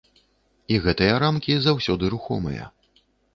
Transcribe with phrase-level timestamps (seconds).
[0.71, 2.65] І гэтыя рамкі заўсёды рухомыя.